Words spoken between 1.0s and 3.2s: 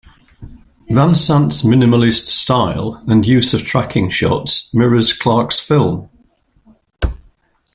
Sant's minimalist style